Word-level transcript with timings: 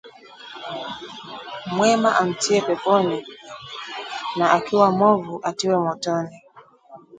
mwema 1.75 2.09
amtie 2.21 2.59
peponi 2.67 3.17
na 4.37 4.45
akiwa 4.57 4.87
mwovu 4.97 5.33
atiwe 5.49 5.77
motoni 5.85 6.35